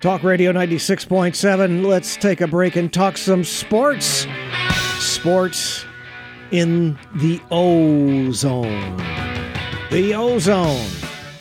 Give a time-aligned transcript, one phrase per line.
[0.00, 1.84] Talk Radio 96.7.
[1.84, 4.28] Let's take a break and talk some sports.
[5.00, 5.84] Sports
[6.52, 8.96] in the ozone.
[9.90, 10.88] The ozone.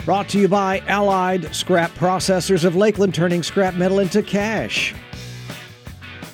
[0.05, 4.95] Brought to you by Allied Scrap Processors of Lakeland, turning scrap metal into cash.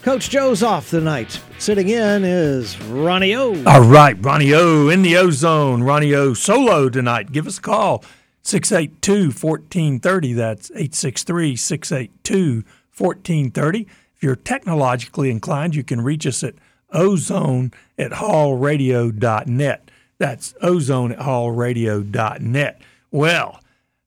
[0.01, 1.41] Coach Joe's off tonight.
[1.59, 3.61] Sitting in is Ronnie O.
[3.65, 5.83] All right, Ronnie O in the ozone.
[5.83, 7.33] Ronnie O solo tonight.
[7.33, 8.01] Give us a call.
[8.43, 10.33] 682 1430.
[10.33, 12.63] That's 863 682
[12.95, 13.87] 1430.
[14.15, 16.55] If you're technologically inclined, you can reach us at
[16.91, 19.91] ozone at hallradio.net.
[20.17, 22.81] That's ozone at hallradio.net.
[23.11, 23.59] Well,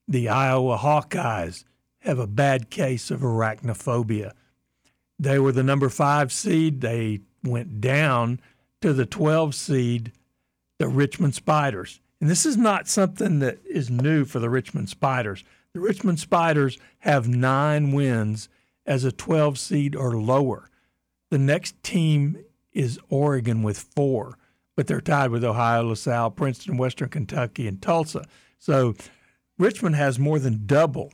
[0.08, 1.64] the Iowa Hawkeyes
[2.00, 4.32] have a bad case of arachnophobia.
[5.18, 6.80] They were the number five seed.
[6.80, 8.40] They went down
[8.82, 10.12] to the 12 seed,
[10.78, 12.00] the Richmond Spiders.
[12.20, 15.44] And this is not something that is new for the Richmond Spiders.
[15.72, 18.48] The Richmond Spiders have nine wins
[18.86, 20.70] as a 12 seed or lower.
[21.30, 22.38] The next team
[22.72, 24.38] is Oregon with four,
[24.76, 28.24] but they're tied with Ohio, LaSalle, Princeton, Western Kentucky, and Tulsa.
[28.58, 28.94] So
[29.58, 31.12] Richmond has more than double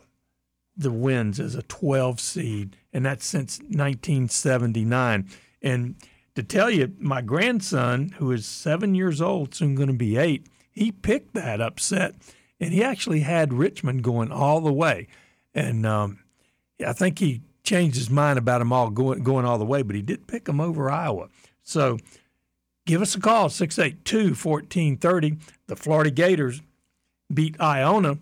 [0.76, 5.28] the wins as a 12 seed, and that's since 1979.
[5.60, 5.96] And
[6.34, 10.46] to tell you, my grandson, who is seven years old, soon going to be eight,
[10.72, 12.14] he picked that upset,
[12.58, 15.06] and he actually had Richmond going all the way.
[15.54, 16.20] And um,
[16.84, 19.94] I think he changed his mind about them all going going all the way, but
[19.94, 21.28] he did pick them over Iowa.
[21.62, 21.98] So
[22.86, 25.38] give us a call, 682 1430.
[25.66, 26.62] The Florida Gators
[27.32, 28.18] beat Iona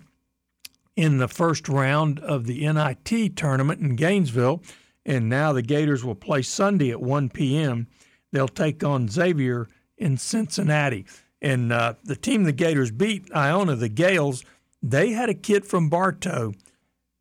[0.97, 4.63] in the first round of the NIT tournament in Gainesville.
[5.07, 7.87] And now the Gators will play Sunday at 1 p.m.
[8.33, 11.07] They'll take on Xavier in Cincinnati.
[11.43, 14.45] And uh, the team the Gators beat, Iona, the Gaels,
[14.83, 16.53] they had a kid from Bartow,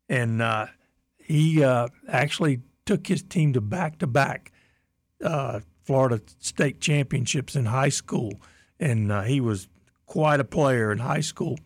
[0.08, 0.66] and uh,
[1.18, 4.52] he uh, actually took his team to back to back
[5.84, 8.32] Florida state championships in high school.
[8.78, 9.68] And uh, he was
[10.06, 11.58] quite a player in high school.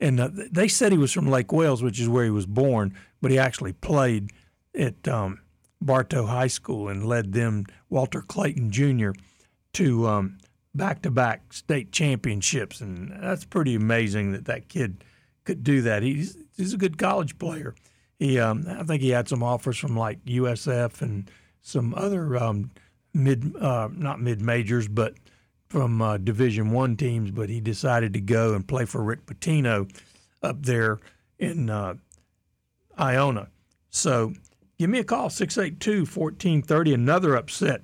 [0.00, 2.96] And uh, they said he was from Lake Wales, which is where he was born,
[3.20, 4.30] but he actually played
[4.74, 5.40] at um,
[5.80, 9.10] Bartow High School and led them, Walter Clayton Jr.,
[9.74, 10.38] to back
[10.76, 12.80] to back state championships.
[12.80, 15.04] And that's pretty amazing that that kid
[15.44, 16.02] could do that.
[16.02, 17.74] He's, he's a good college player.
[18.18, 21.30] He, um, I think he had some offers from like USF and
[21.60, 22.70] some other um,
[23.12, 25.14] mid, uh, not mid majors, but
[25.68, 27.30] from uh, Division One teams.
[27.30, 29.90] But he decided to go and play for Rick Pitino
[30.42, 31.00] up there
[31.38, 31.94] in uh,
[32.98, 33.48] Iona.
[33.90, 34.32] So
[34.78, 36.94] give me a call, 682 1430.
[36.94, 37.82] Another upset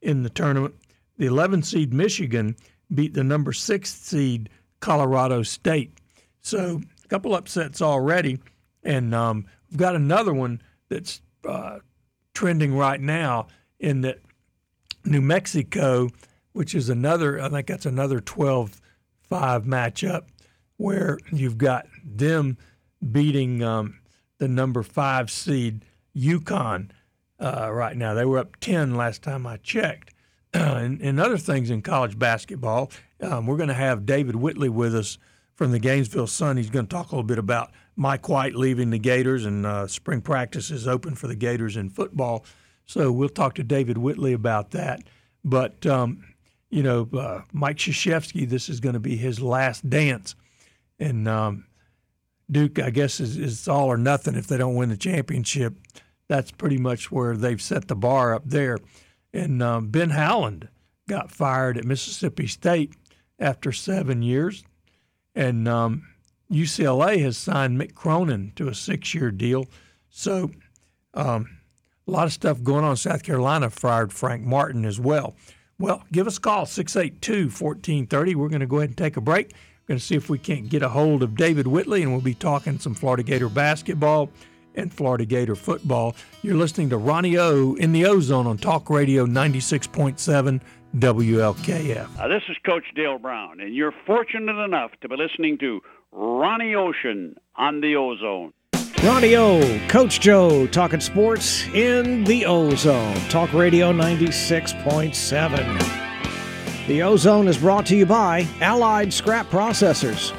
[0.00, 0.74] in the tournament.
[1.16, 2.56] The 11 seed Michigan
[2.92, 5.92] beat the number six seed Colorado State.
[6.40, 8.38] So a couple upsets already.
[8.82, 11.78] And um, we've got another one that's uh,
[12.34, 13.48] trending right now
[13.78, 14.18] in that
[15.04, 16.08] New Mexico,
[16.52, 18.80] which is another, I think that's another 12
[19.30, 20.24] 5 matchup
[20.76, 22.58] where you've got them
[23.12, 23.98] beating um,
[24.38, 25.84] the number five seed
[26.16, 26.90] UConn
[27.40, 28.14] uh, right now.
[28.14, 30.13] They were up 10 last time I checked.
[30.60, 34.94] and, and, other things in college basketball, um, we're going to have David Whitley with
[34.94, 35.18] us
[35.56, 36.56] from the Gainesville Sun.
[36.56, 39.88] He's going to talk a little bit about Mike White leaving the Gators and uh,
[39.88, 42.44] spring practice is open for the Gators in football.
[42.86, 45.02] So we'll talk to David Whitley about that.
[45.44, 46.24] But, um,
[46.70, 50.36] you know, uh, Mike Krzyzewski, this is going to be his last dance.
[51.00, 51.66] And um,
[52.48, 55.74] Duke, I guess, is, is all or nothing if they don't win the championship.
[56.28, 58.78] That's pretty much where they've set the bar up there.
[59.34, 60.68] And um, Ben Howland
[61.08, 62.94] got fired at Mississippi State
[63.40, 64.64] after seven years.
[65.34, 66.06] And um,
[66.50, 69.66] UCLA has signed Mick Cronin to a six year deal.
[70.08, 70.52] So,
[71.14, 71.58] um,
[72.06, 72.96] a lot of stuff going on.
[72.96, 75.34] South Carolina fired Frank Martin as well.
[75.78, 78.34] Well, give us a call, 682 1430.
[78.36, 79.48] We're going to go ahead and take a break.
[79.48, 82.20] We're going to see if we can't get a hold of David Whitley, and we'll
[82.20, 84.30] be talking some Florida Gator basketball
[84.74, 86.16] and Florida Gator football.
[86.42, 90.60] You're listening to Ronnie O in the Ozone on Talk Radio 96.7
[90.96, 92.08] WLKF.
[92.18, 95.80] Uh, this is Coach Dale Brown, and you're fortunate enough to be listening to
[96.12, 98.52] Ronnie Ocean on the Ozone.
[99.02, 103.16] Ronnie O, Coach Joe, talking sports in the Ozone.
[103.28, 106.86] Talk Radio 96.7.
[106.86, 110.32] The Ozone is brought to you by Allied Scrap Processors,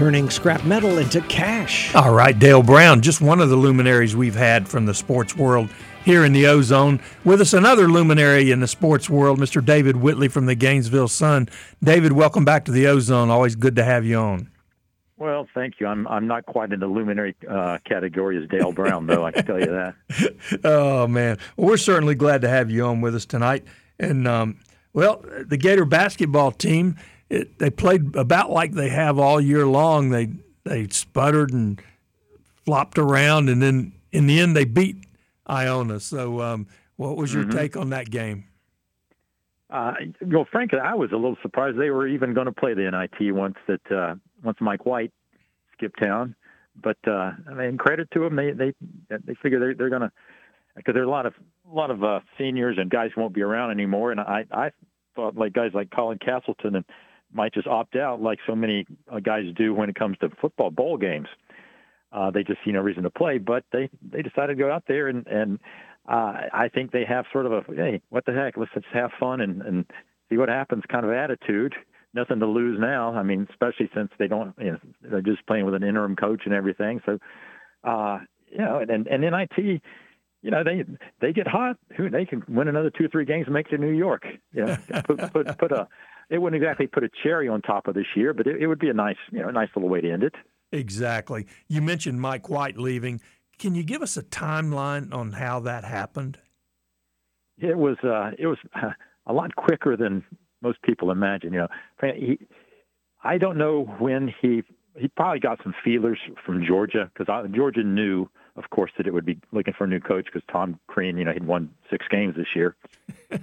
[0.00, 1.94] turning scrap metal into cash.
[1.94, 5.68] All right, Dale Brown, just one of the luminaries we've had from the sports world
[6.06, 7.02] here in the Ozone.
[7.22, 9.62] With us, another luminary in the sports world, Mr.
[9.62, 11.50] David Whitley from the Gainesville Sun.
[11.84, 13.28] David, welcome back to the Ozone.
[13.28, 14.50] Always good to have you on.
[15.18, 15.86] Well, thank you.
[15.86, 19.26] I'm I'm not quite in the luminary uh, category as Dale Brown, though.
[19.26, 20.60] I can tell you that.
[20.64, 23.64] oh man, well, we're certainly glad to have you on with us tonight.
[23.98, 24.60] And um,
[24.94, 26.96] well, the Gator basketball team,
[27.30, 30.10] it, they played about like they have all year long.
[30.10, 30.30] They
[30.64, 31.80] they sputtered and
[32.64, 34.96] flopped around, and then in the end they beat
[35.48, 36.00] Iona.
[36.00, 36.66] So, um,
[36.96, 37.56] what was your mm-hmm.
[37.56, 38.44] take on that game?
[39.70, 39.92] Uh,
[40.22, 43.32] well, frankly, I was a little surprised they were even going to play the NIT
[43.32, 45.12] once that uh, once Mike White
[45.72, 46.34] skipped town.
[46.82, 48.72] But uh, I mean, credit to them, they they
[49.08, 50.12] they figure they're they're going to
[50.74, 51.34] because there's a lot of
[51.70, 54.10] a lot of uh, seniors and guys who won't be around anymore.
[54.10, 54.70] And I I
[55.14, 56.84] thought like guys like Colin Castleton and
[57.32, 60.70] might just opt out like so many uh, guys do when it comes to football
[60.70, 61.28] bowl games.
[62.12, 64.84] Uh, they just see no reason to play, but they they decided to go out
[64.88, 65.58] there and and
[66.08, 68.56] uh, I think they have sort of a hey, what the heck?
[68.56, 69.84] Let's just have fun and and
[70.28, 71.74] see what happens kind of attitude.
[72.12, 73.14] Nothing to lose now.
[73.14, 76.42] I mean, especially since they don't, you know, they're just playing with an interim coach
[76.44, 77.00] and everything.
[77.06, 77.18] So,
[77.84, 78.18] uh,
[78.50, 79.80] you know, and and NIT,
[80.42, 80.84] you know, they
[81.20, 81.76] they get hot.
[81.96, 84.24] Who they can win another two three games and make it to New York.
[84.52, 85.86] You know, put, put put a.
[86.30, 88.78] It wouldn't exactly put a cherry on top of this year, but it, it would
[88.78, 90.34] be a nice, you know, a nice little way to end it.
[90.72, 91.46] Exactly.
[91.68, 93.20] You mentioned Mike White leaving.
[93.58, 96.38] Can you give us a timeline on how that happened?
[97.58, 98.58] It was uh, it was
[99.26, 100.24] a lot quicker than
[100.62, 101.52] most people imagine.
[101.52, 101.68] You know,
[102.14, 102.38] he,
[103.22, 104.62] I don't know when he
[104.96, 109.26] he probably got some feelers from Georgia because Georgia knew, of course, that it would
[109.26, 112.36] be looking for a new coach because Tom Crean, you know, he'd won six games
[112.36, 112.76] this year,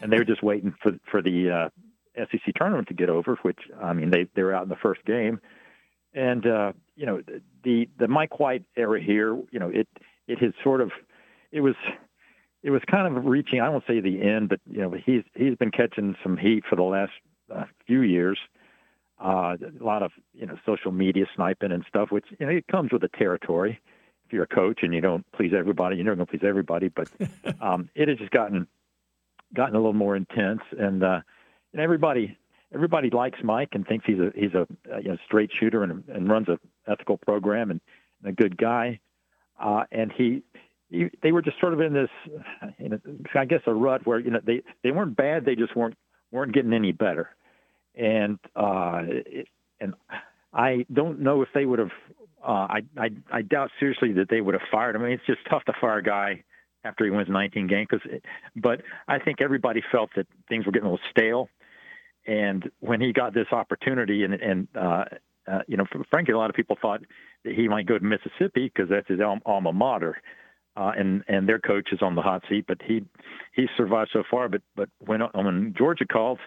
[0.02, 1.70] and they were just waiting for for the uh,
[2.18, 3.38] SEC tournament to get over.
[3.42, 5.40] Which I mean, they they were out in the first game,
[6.14, 7.22] and uh, you know
[7.64, 9.88] the the Mike White era here, you know it
[10.28, 10.92] it has sort of
[11.52, 11.76] it was
[12.64, 15.56] it was kind of reaching I won't say the end, but you know he's he's
[15.56, 17.14] been catching some heat for the last
[17.54, 18.38] uh, few years.
[19.24, 22.68] Uh, a lot of you know social media sniping and stuff, which you know it
[22.68, 23.80] comes with the territory.
[24.26, 26.90] If you're a coach and you don't please everybody, you're never going to please everybody.
[26.90, 27.10] But
[27.62, 28.68] um, it has just gotten
[29.56, 31.22] gotten a little more intense, and uh,
[31.74, 32.38] and everybody
[32.74, 36.04] everybody likes Mike and thinks he's a he's a, a you know, straight shooter and,
[36.08, 36.60] and runs a
[36.90, 37.82] ethical program and,
[38.24, 39.00] and a good guy.
[39.60, 40.44] Uh, and he,
[40.90, 42.10] he, they were just sort of in this,
[42.80, 43.02] in a,
[43.38, 45.96] I guess, a rut where you know they they weren't bad, they just weren't
[46.32, 47.30] weren't getting any better.
[47.96, 49.48] And uh, it,
[49.80, 49.94] and
[50.54, 51.92] I don't know if they would have.
[52.42, 55.02] Uh, I, I I doubt seriously that they would have fired him.
[55.02, 56.44] I mean, it's just tough to fire a guy
[56.84, 57.88] after he wins 19 games.
[57.90, 58.00] Cause,
[58.56, 61.50] but I think everybody felt that things were getting a little stale
[62.28, 65.06] and when he got this opportunity, and and uh,
[65.50, 67.02] uh, you know, frankly, a lot of people thought
[67.46, 70.22] that he might go to Mississippi because that's his alma mater,
[70.76, 72.66] uh, and and their coach is on the hot seat.
[72.68, 73.06] But he
[73.54, 74.50] he survived so far.
[74.50, 76.40] But but when when Georgia called,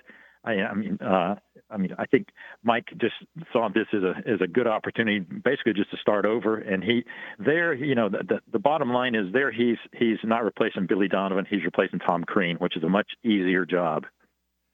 [0.44, 1.36] I, I mean, uh,
[1.70, 2.28] I mean, I think
[2.62, 3.14] Mike just
[3.50, 6.58] saw this as a as a good opportunity, basically just to start over.
[6.58, 7.04] And he
[7.38, 9.50] there, you know, the the, the bottom line is there.
[9.50, 11.46] He's he's not replacing Billy Donovan.
[11.48, 14.04] He's replacing Tom Crean, which is a much easier job.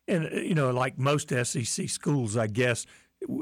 [0.09, 2.87] And, uh, you know, like most SEC schools, I guess,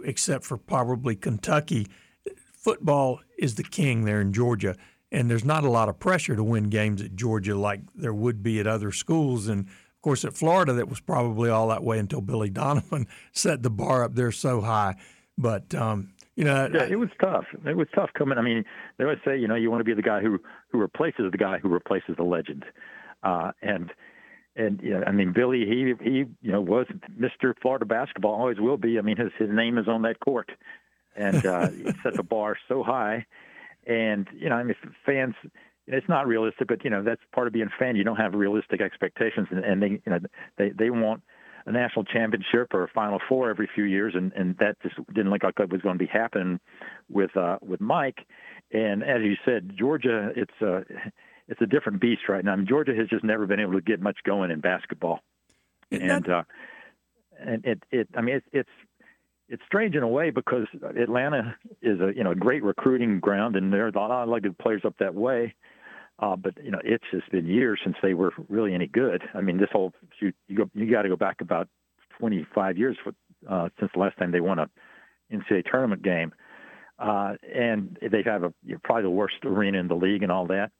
[0.04, 1.86] except for probably Kentucky,
[2.64, 4.76] football is the king there in Georgia.
[5.12, 8.42] And there's not a lot of pressure to win games at Georgia like there would
[8.42, 9.48] be at other schools.
[9.48, 13.62] And of course, at Florida, that was probably all that way until Billy Donovan set
[13.62, 14.96] the bar up there so high.
[15.36, 17.44] But um, you know, yeah, it was tough.
[17.64, 18.38] It was tough coming.
[18.38, 18.64] I mean,
[18.98, 21.38] they always say, you know, you want to be the guy who who replaces the
[21.38, 22.64] guy who replaces the legend,
[23.22, 23.92] uh, and
[24.56, 26.86] and you know, I mean, Billy, he he you know was
[27.18, 27.54] Mr.
[27.60, 28.98] Florida basketball, always will be.
[28.98, 30.50] I mean, his his name is on that court,
[31.16, 33.26] and uh, he set the bar so high.
[33.86, 35.34] And you know, I mean, fans,
[35.86, 37.96] it's not realistic, but you know, that's part of being a fan.
[37.96, 40.18] You don't have realistic expectations, and, and they you know
[40.56, 41.22] they they want
[41.66, 45.30] a national championship or a Final Four every few years, and and that just didn't
[45.30, 46.60] look like it was going to be happening
[47.08, 48.26] with uh, with Mike.
[48.72, 50.80] And as you said, Georgia, it's uh,
[51.48, 52.52] it's a different beast right now.
[52.52, 55.20] I mean, Georgia has just never been able to get much going in basketball,
[55.90, 56.42] and uh,
[57.38, 58.70] and it it I mean it's it's
[59.48, 60.66] it's strange in a way because
[60.98, 64.42] Atlanta is a you know a great recruiting ground, and there are a lot of
[64.42, 65.54] good players up that way.
[66.18, 69.22] Uh, but you know, it's just been years since they were really any good.
[69.34, 71.68] I mean, this whole you you, go, you got to go back about
[72.18, 73.12] 25 years for,
[73.48, 74.70] uh, since the last time they won a
[75.32, 76.32] NCAA tournament game,
[76.98, 80.30] uh, and they have a you know, probably the worst arena in the league and
[80.30, 80.70] all that.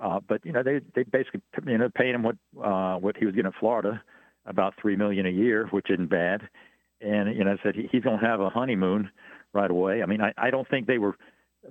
[0.00, 3.26] Uh, but you know, they they basically you know paid him what uh, what he
[3.26, 4.02] was getting in Florida,
[4.46, 6.42] about three million a year, which isn't bad.
[7.00, 9.10] And you know, I said he, he's going to have a honeymoon
[9.52, 10.02] right away.
[10.02, 11.16] I mean, I, I don't think they were,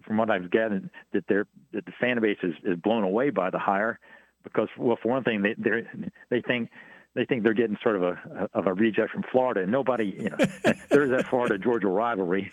[0.06, 3.50] from what I've gathered, that they're that the fan base is, is blown away by
[3.50, 4.00] the hire,
[4.44, 5.84] because well, for one thing, they they
[6.30, 6.70] they think
[7.16, 10.30] they think they're getting sort of a of a reject from Florida, and nobody, you
[10.30, 10.38] know,
[10.90, 12.52] there's that Florida Georgia rivalry,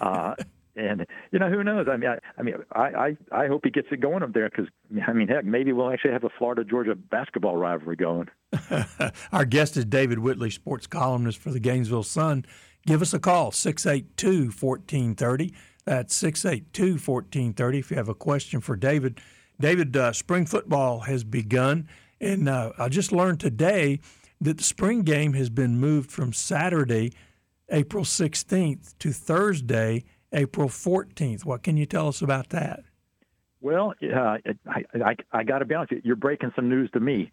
[0.00, 0.34] uh,
[0.76, 1.86] And you know who knows?
[1.90, 4.50] I mean, I, I mean, I, I I hope he gets it going up there
[4.50, 4.66] because
[5.06, 8.28] I mean, heck, maybe we'll actually have a Florida Georgia basketball rivalry going.
[9.32, 12.44] Our guest is David Whitley, sports columnist for the Gainesville Sun.
[12.86, 15.54] Give us a call 682 1430.
[15.86, 19.20] That's 682 1430 if you have a question for David.
[19.58, 21.88] David, uh, spring football has begun,
[22.20, 24.00] and uh, I just learned today
[24.40, 27.12] that the spring game has been moved from Saturday,
[27.70, 31.44] April 16th, to Thursday, April 14th.
[31.44, 32.80] What can you tell us about that?
[33.62, 34.36] Well, uh,
[34.68, 37.32] I, I, I got to be honest, you're breaking some news to me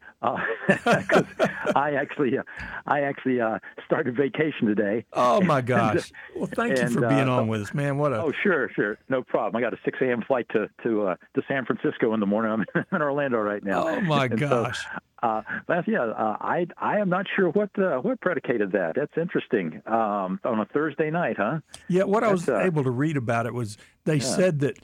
[0.67, 2.43] because uh, I actually, uh,
[2.87, 5.05] I actually uh, started vacation today.
[5.11, 6.13] Oh my gosh!
[6.35, 7.97] well, thank and, you for being uh, on with us, man.
[7.97, 9.57] What a oh sure, sure, no problem.
[9.57, 10.21] I got a 6 a.m.
[10.21, 12.51] flight to to uh, to San Francisco in the morning.
[12.75, 13.85] I'm in Orlando right now.
[13.85, 14.81] Oh my gosh!
[14.81, 18.95] So, uh, but yeah, uh, I I am not sure what uh, what predicated that.
[18.95, 19.81] That's interesting.
[19.85, 21.59] Um, on a Thursday night, huh?
[21.89, 24.23] Yeah, what That's, I was able to read about it was they yeah.
[24.23, 24.79] said that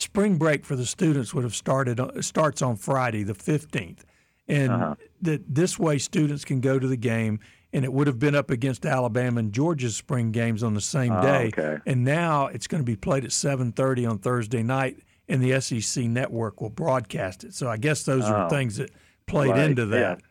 [0.00, 4.00] spring break for the students would have started uh, starts on Friday the 15th,
[4.48, 4.94] and uh-huh.
[5.22, 7.38] that this way students can go to the game.
[7.72, 11.12] And it would have been up against Alabama and Georgia's spring games on the same
[11.12, 11.52] oh, day.
[11.56, 11.78] Okay.
[11.86, 16.06] And now it's going to be played at 7:30 on Thursday night, and the SEC
[16.06, 17.54] network will broadcast it.
[17.54, 18.90] So I guess those oh, are things that
[19.26, 19.70] played right.
[19.70, 20.18] into that.
[20.18, 20.26] Yeah.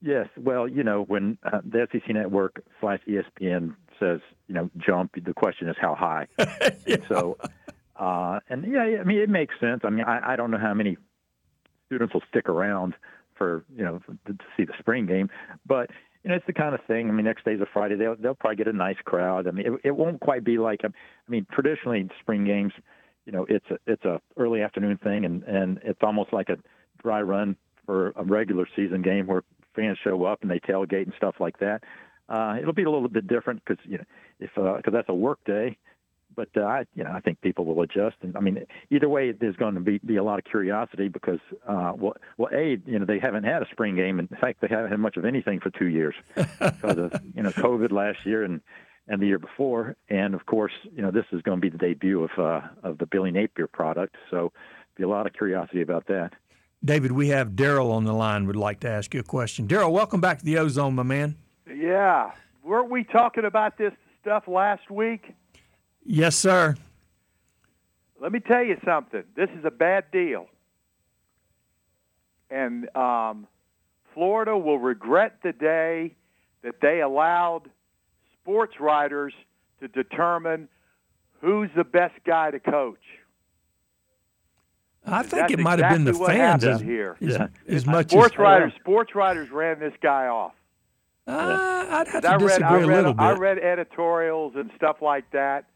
[0.00, 0.28] Yes.
[0.38, 5.34] Well, you know, when uh, the SEC network slash ESPN says, you know, jump, the
[5.34, 6.26] question is how high.
[6.86, 6.96] yeah.
[7.08, 7.36] So
[7.98, 9.80] uh, and yeah, I mean, it makes sense.
[9.84, 10.96] I mean, I, I don't know how many
[11.86, 12.94] students will stick around
[13.36, 15.30] for you know to, to see the spring game,
[15.66, 15.90] but
[16.22, 17.08] you know, it's the kind of thing.
[17.08, 17.96] I mean, next day's a Friday.
[17.96, 19.46] They'll they'll probably get a nice crowd.
[19.48, 20.90] I mean, it, it won't quite be like I
[21.28, 22.72] mean, traditionally spring games,
[23.26, 26.58] you know, it's a it's a early afternoon thing, and and it's almost like a
[27.02, 29.42] dry run for a regular season game where
[29.74, 31.82] fans show up and they tailgate and stuff like that.
[32.28, 34.04] Uh, it'll be a little bit different because you know
[34.38, 35.78] if because uh, that's a work day
[36.38, 38.14] but uh, I, you know, I think people will adjust.
[38.22, 41.40] And I mean, either way, there's going to be, be a lot of curiosity because,
[41.66, 44.20] uh, well, well, a, you know, they haven't had a spring game.
[44.20, 47.50] In fact, they haven't had much of anything for two years because of you know
[47.50, 48.60] COVID last year and
[49.08, 49.96] and the year before.
[50.08, 52.98] And of course, you know, this is going to be the debut of uh, of
[52.98, 54.14] the Billy Napier product.
[54.30, 54.52] So,
[54.96, 56.34] be a lot of curiosity about that.
[56.84, 58.46] David, we have Daryl on the line.
[58.46, 59.66] Would like to ask you a question.
[59.66, 61.36] Daryl, welcome back to the Ozone, my man.
[61.68, 62.30] Yeah,
[62.62, 63.92] weren't we talking about this
[64.22, 65.34] stuff last week?
[66.10, 66.74] Yes, sir.
[68.18, 69.24] Let me tell you something.
[69.36, 70.46] This is a bad deal.
[72.50, 73.46] And um,
[74.14, 76.14] Florida will regret the day
[76.62, 77.64] that they allowed
[78.40, 79.34] sports writers
[79.80, 80.68] to determine
[81.42, 82.98] who's the best guy to coach.
[85.06, 87.16] I think That's it might exactly have been the what fans as, here.
[87.20, 87.46] as, Yeah.
[87.68, 88.72] as much sports as writers.
[88.80, 90.54] Sports writers ran this guy off.
[91.26, 91.32] Uh,
[91.90, 93.22] I'd have to I read, disagree I read, a little bit.
[93.22, 95.66] I read editorials and stuff like that,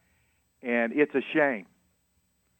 [0.62, 1.66] and it's a shame.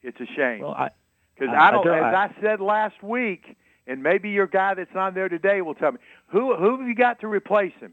[0.03, 0.91] It's a shame Well, I,
[1.35, 1.87] because I- I, don't.
[1.89, 3.57] I don't- as I said last week,
[3.87, 6.95] and maybe your guy that's on there today will tell me who who have you
[6.95, 7.93] got to replace him?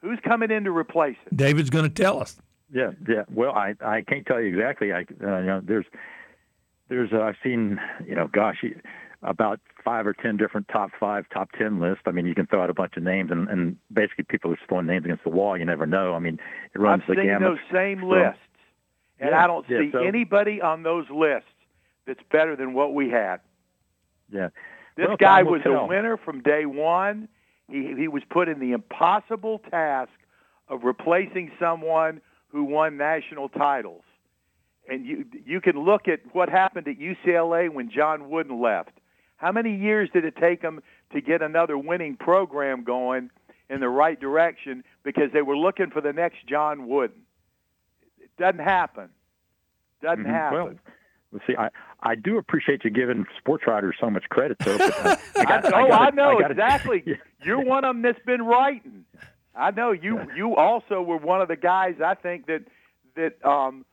[0.00, 1.36] Who's coming in to replace him?
[1.36, 2.36] David's going to tell us.
[2.72, 3.22] Yeah, yeah.
[3.32, 4.92] Well, I I can't tell you exactly.
[4.92, 5.84] I uh, you know there's
[6.88, 8.64] there's uh, I've seen you know gosh
[9.22, 12.02] about five or ten different top five, top ten lists.
[12.06, 14.56] I mean, you can throw out a bunch of names, and, and basically people are
[14.56, 15.56] just throwing names against the wall.
[15.56, 16.14] You never know.
[16.14, 16.40] I mean,
[16.74, 17.48] it runs I've the seen gamut.
[17.50, 18.38] those same from- lists,
[19.22, 21.48] and Yeah, I don't yeah, see so- anybody on those lists
[22.06, 23.40] that's better than what we had.
[24.30, 24.48] Yeah.
[24.96, 25.72] This Well, guy was tell.
[25.72, 27.28] a winner from day one.
[27.70, 30.10] He he was put in the impossible task
[30.68, 34.02] of replacing someone who won national titles.
[34.88, 38.90] And you you can look at what happened at UCLA when John Wooden left.
[39.36, 43.30] How many years did it take them to get another winning program going
[43.70, 47.22] in the right direction because they were looking for the next John Wooden?
[48.38, 49.08] It doesn't happen.
[50.02, 50.28] Doesn't Mhm.
[50.30, 50.58] happen.
[50.58, 50.74] Well,
[51.32, 51.68] well, see, I
[52.04, 54.76] I do appreciate you giving sports writers so much credit, though.
[54.76, 57.02] But I, I got, oh, gotta- I know gotta- exactly.
[57.06, 57.14] Yeah.
[57.44, 59.04] You're one of them that's been writing.
[59.54, 60.20] I know you.
[60.36, 62.62] You also were one of the guys I think that
[63.16, 63.84] that um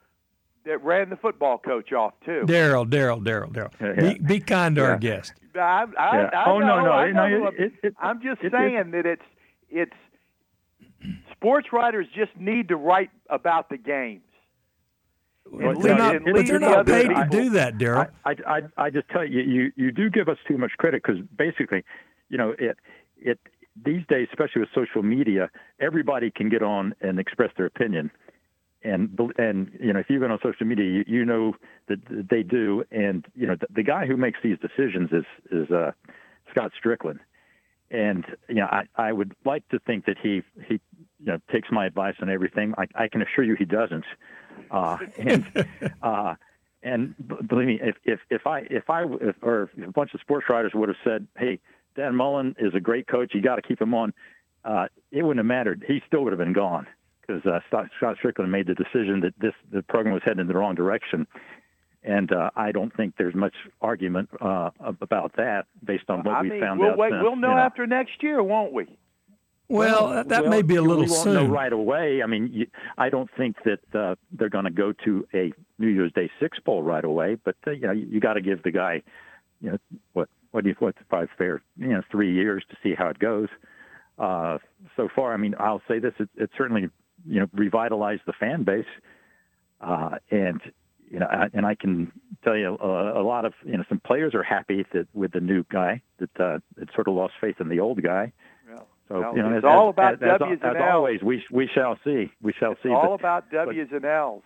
[0.66, 2.44] that ran the football coach off too.
[2.46, 3.72] Daryl, Daryl, Daryl, Daryl.
[3.80, 4.14] Yeah.
[4.14, 5.34] Be, be kind to our guest.
[5.56, 6.30] I, I, Yeah.
[6.34, 8.22] I Oh, no, know, no, I it- know no, who it- I'm- it- it- I'm
[8.22, 9.22] just it- it- saying that it's
[9.70, 9.94] it's
[11.32, 14.22] sports writers just need to write about the games.
[15.52, 17.50] Well, And they're not, and but leave they're the not other paid to people- do
[17.52, 18.10] that, Daryl.
[18.26, 21.02] I, I, I, I just tell you, you, you do give us too much credit
[21.04, 21.84] because basically,
[22.30, 22.78] you know, it,
[23.18, 23.40] it
[23.84, 28.12] these days, especially with social media, everybody can get on and express their opinion.
[28.84, 31.54] And and you know, if you've been on social media, you, you know
[31.88, 32.84] that that they do.
[32.92, 35.92] And you know, the, the guy who makes these decisions is is uh,
[36.52, 37.20] Scott Stricklin.
[37.92, 40.80] And you know, I, I would like to think that he he
[41.20, 42.74] you know takes my advice on everything.
[42.78, 44.06] I, I can assure you he doesn't.
[44.72, 45.46] Uh, and
[46.02, 46.36] uh,
[46.84, 47.16] and
[47.48, 50.48] believe me, if if if I if I if, or if a bunch of sports
[50.50, 51.60] writers would have said, "Hey,
[51.96, 53.32] Dan Mullen is a great coach.
[53.34, 54.14] You got to keep him on,"
[54.64, 55.84] uh, it wouldn't have mattered.
[55.88, 56.88] He still would have been gone
[57.22, 60.56] because uh, Scott Stricklin made the decision that this the program was heading in the
[60.56, 61.28] wrong direction.
[62.04, 66.42] And uh, I don't think there's much argument uh, about that based on what I
[66.44, 66.98] we mean, found we'll out.
[66.98, 67.60] Wait, since, we'll know, you know.
[67.60, 68.88] after next year, won't we?
[69.68, 71.34] Well, that well, may be a little we won't soon.
[71.36, 72.24] know right away.
[72.24, 75.90] I mean, you, I don't think that uh, they're going to go to a New
[75.90, 77.36] Year's Day Six bowl right away.
[77.36, 79.04] But uh, you know, you, you got to give the guy,
[79.62, 79.78] you know,
[80.14, 83.20] what what do you what's probably fair, you know, three years to see how it
[83.20, 83.48] goes.
[84.18, 84.58] Uh,
[84.96, 86.90] so far, I mean, I'll say this: it, it certainly
[87.28, 88.86] you know revitalized the fan base,
[89.82, 90.62] uh, and
[91.12, 92.12] you know, and I can
[92.44, 95.40] tell you uh, a lot of you know some players are happy that with the
[95.42, 98.32] new guy that uh, that sort of lost faith in the old guy.
[98.70, 100.92] Well, So well, you know, it's as, all about as, as, W's and as L's.
[100.94, 102.32] always, we we shall see.
[102.42, 102.90] We shall see.
[102.90, 104.44] all but- about W's and L's.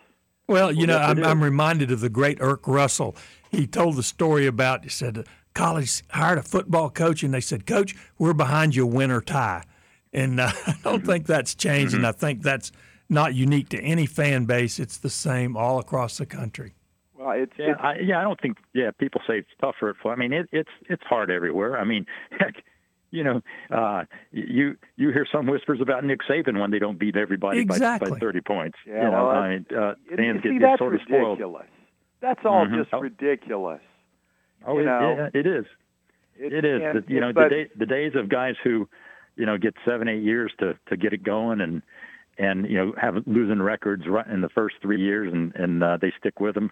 [0.47, 1.23] Well, you know, I'm.
[1.23, 3.15] I'm reminded of the great Erk Russell.
[3.49, 7.65] He told the story about, he said, college hired a football coach, and they said,
[7.65, 9.63] Coach, we're behind you, win or tie.
[10.11, 11.05] And uh, I don't Mm-hmm.
[11.05, 12.73] think that's changed, and I think that's
[13.13, 14.79] not unique to any fan base.
[14.79, 16.73] It's the same all across the country.
[17.15, 18.57] Well, it's, Yeah, it's I, yeah, I don't think.
[18.73, 19.95] Yeah, people say it's tougher at.
[20.09, 21.77] I mean, it, it's it's hard everywhere.
[21.79, 22.05] I mean,
[22.39, 22.55] heck,
[23.11, 23.41] you know,
[23.71, 27.75] uh, you you hear some whispers about Nick Saban when they don't beat everybody by,
[27.75, 28.11] Exactly.
[28.11, 28.77] by 30 points.
[28.85, 31.01] Yeah, you know, well, I mean, uh, it, fans see, get, get that's sort of
[31.05, 31.39] spoiled.
[31.39, 31.67] ridiculous.
[32.19, 32.77] That's all Mhm.
[32.81, 32.99] just Oh.
[33.01, 33.81] ridiculous.
[34.65, 35.15] Oh, you it, know.
[35.33, 35.65] yeah, it is.
[36.37, 36.81] It, It is.
[36.83, 38.87] and- The- you know, but, the, day, the days of guys who,
[39.35, 41.81] you know, get seven, eight years to to get it going and
[42.37, 45.97] and you know have losing records right in the first three years and and uh,
[46.01, 46.71] they stick with them.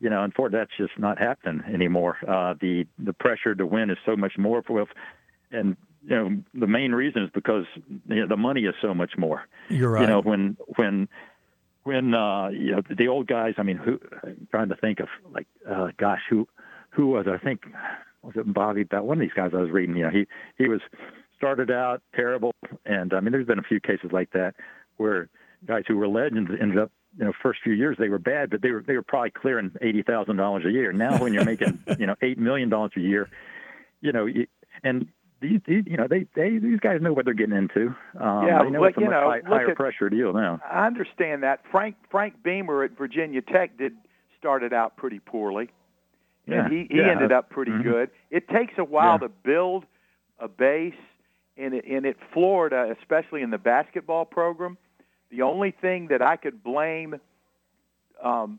[0.00, 2.16] You know, and for that's just not happening anymore.
[2.26, 4.88] Uh, the the pressure to win is so much more with,
[5.50, 7.66] and you know the main reason is because
[8.08, 9.42] you know, the money is so much more.
[9.68, 10.02] You're right.
[10.02, 11.08] You know, when when
[11.82, 13.54] when uh, you know the old guys.
[13.58, 13.98] I mean, who?
[14.22, 16.48] I'm trying to think of like, uh, gosh, who
[16.90, 17.26] who was?
[17.28, 17.62] I think
[18.22, 18.84] was it Bobby?
[18.90, 19.96] That one of these guys I was reading.
[19.96, 20.26] You know, he
[20.56, 20.80] he was
[21.36, 24.54] started out terrible, and I mean, there's been a few cases like that
[25.00, 25.28] where
[25.66, 26.92] guys who were legends ended up.
[27.18, 29.72] You know, first few years they were bad, but they were they were probably clearing
[29.82, 30.92] eighty thousand dollars a year.
[30.92, 33.28] Now, when you're making you know eight million dollars a year,
[34.00, 34.46] you know, you,
[34.84, 35.08] and
[35.40, 37.88] these, these you know they they these guys know what they're getting into.
[38.20, 40.32] Um, Yeah, they know but, it's a you much know, high, higher at- pressure deal
[40.32, 40.60] now.
[40.70, 41.62] I understand that.
[41.72, 43.94] Frank Frank Beamer at Virginia Tech did
[44.38, 45.68] started out pretty poorly,
[46.46, 47.10] Yeah, and he, he yeah.
[47.10, 47.82] ended up pretty Mhm.
[47.82, 48.10] good.
[48.30, 49.26] It takes a while Yeah.
[49.26, 49.84] to build
[50.38, 50.94] a base,
[51.56, 54.78] and it, and at Florida, especially in the basketball program,
[55.30, 57.20] the only thing that I could blame
[58.22, 58.58] um,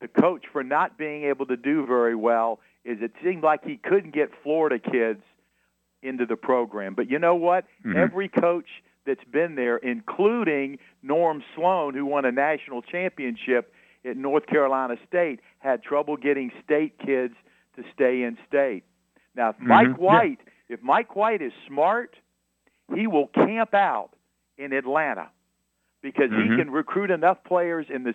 [0.00, 3.76] the coach for not being able to do very well is it seemed like he
[3.76, 5.22] couldn't get Florida kids
[6.02, 6.94] into the program.
[6.94, 7.66] But you know what?
[7.84, 7.94] Mhm.
[7.96, 14.46] Every coach that's been there, including Norm Sloan, who won a national championship at North
[14.46, 17.34] Carolina State, had trouble getting state kids
[17.76, 18.84] to stay in state.
[19.34, 19.66] Now, if Mhm.
[19.66, 19.92] Mike Yeah.
[19.94, 22.18] White, if Mike White is smart,
[22.94, 24.10] he will camp out
[24.56, 25.30] in Atlanta
[26.02, 26.56] because he Mhm.
[26.56, 28.14] can recruit enough players in the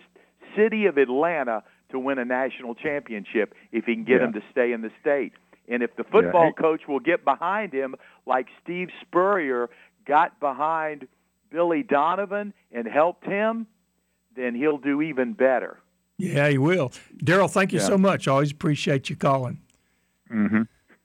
[0.55, 4.27] city of Atlanta to win a national championship if he can get Yeah.
[4.27, 5.33] them to stay in the state.
[5.67, 7.95] And if the football Hey- coach will get behind him,
[8.25, 9.69] like Steve Spurrier
[10.05, 11.07] got behind
[11.49, 13.67] Billy Donovan and helped him,
[14.35, 15.79] then he'll do even better.
[16.17, 16.89] Yeah, he will.
[17.23, 17.85] Daryl, thank you Yeah.
[17.85, 18.27] so much.
[18.27, 19.59] Always appreciate you calling.
[20.29, 20.63] hmm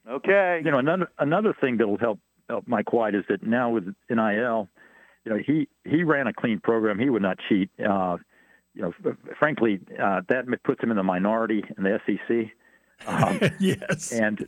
[0.09, 0.61] Okay.
[0.64, 4.69] You know, another another thing that'll help help Mike White is that now with NIL,
[5.24, 6.98] you know, he he ran a clean program.
[6.98, 7.70] He would not cheat.
[7.78, 8.18] Uh,
[8.74, 12.52] you know, frankly, uh, that puts him in the minority in the SEC.
[13.06, 14.12] Um, yes.
[14.12, 14.46] and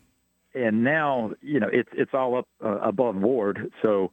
[0.54, 3.72] and now you know it's it's all up uh, above board.
[3.82, 4.12] So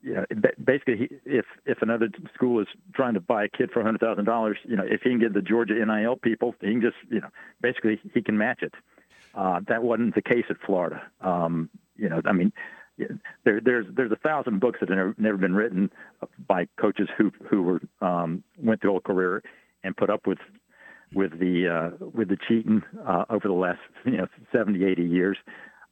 [0.00, 0.24] you know
[0.62, 4.24] basically, he, if if another school is trying to buy a kid for hundred thousand
[4.24, 7.20] dollars, you know if he can get the Georgia NIL people, he can just you
[7.20, 7.28] know
[7.60, 8.74] basically he can match it.
[9.34, 11.02] Uh, that wasn't the case at Florida.
[11.20, 12.52] Um, you know, I mean.
[13.44, 15.90] There, there's there's a thousand books that have never, never been written
[16.46, 19.42] by coaches who who were um, went through a career
[19.84, 20.38] and put up with
[21.14, 25.36] with the uh, with the cheating uh, over the last you know 70, 80 years,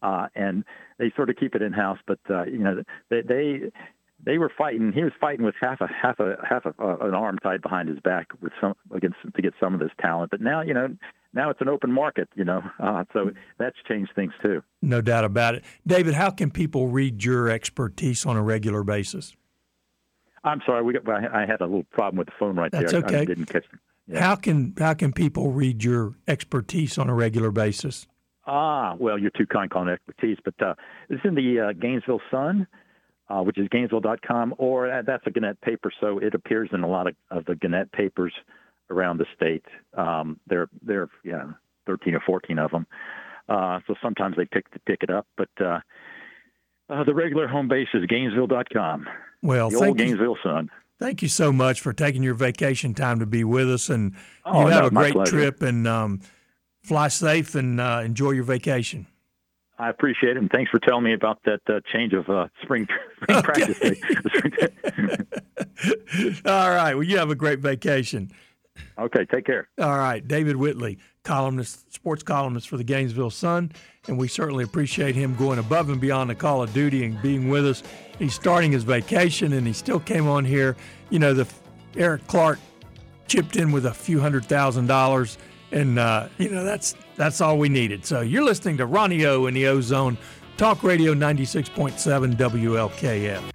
[0.02, 0.64] uh, and
[0.98, 1.98] they sort of keep it in house.
[2.06, 3.60] But uh, you know they, they
[4.24, 4.92] they were fighting.
[4.92, 7.88] He was fighting with half a half a half a, uh, an arm tied behind
[7.88, 10.30] his back with some against to get some of this talent.
[10.30, 10.88] But now you know
[11.33, 12.28] now it's an open market.
[12.35, 14.62] You know, uh, so that's changed things too.
[14.83, 15.64] No doubt about it.
[15.87, 19.35] David, how can people read your expertise on a regular basis?
[20.42, 22.92] I'm sorry, we got, I I had a little problem with the phone right That's
[22.92, 23.02] there.
[23.04, 23.24] I- I okay.
[23.26, 23.64] didn't catch.
[24.06, 24.20] Yeah.
[24.20, 28.06] How can how can people read your expertise on a regular basis?
[28.46, 30.74] Ah, well, you're too kind calling it expertise, but uh,
[31.09, 32.66] it's in the uh, Gainesville Sun,
[33.31, 36.88] uh, which is Gainesville.com, or uh, that's a Gannett paper, so it appears in a
[36.88, 38.33] lot of, of the Gannett papers
[38.90, 39.64] around the state.
[39.97, 41.45] Um, there, there, yeah,
[41.87, 42.87] 13 or 14 of them.
[43.49, 45.79] Uh, so sometimes they pick pick it up, but uh,
[46.88, 49.07] uh, the regular home base is Gainesville.com.
[49.43, 50.71] Well, the thank old Gainesville Sun.
[50.99, 54.14] Thank you so much for taking your vacation time to be with us, and
[54.45, 55.31] Oh, you have no, a great pleasure.
[55.31, 56.21] trip and um,
[56.83, 59.07] fly safe and uh, enjoy your vacation.
[59.81, 62.87] I appreciate it, and thanks for telling me about that uh, change of uh, spring
[63.23, 63.97] spring practice day.
[66.45, 66.93] All right.
[66.93, 68.31] Well, you have a great vacation.
[68.99, 69.71] okay, take care.
[69.81, 73.73] All right, David Whitley, columnist, sports columnist for the Gainesville Sun,
[74.07, 77.49] and we certainly appreciate him going above and beyond the call of duty and being
[77.49, 77.83] with us.
[78.19, 80.77] He's starting his vacation, and he still came on here.
[81.09, 81.49] You know, the
[81.97, 82.59] Eric Clark
[83.29, 85.38] chipped in with a few hundred thousand dollars,
[85.73, 88.06] and uh, you know that's that's all we needed.
[88.06, 90.16] So you're listening to Ronnie O in the Ozone,
[90.56, 93.52] Talk Radio 96.7 WLKF.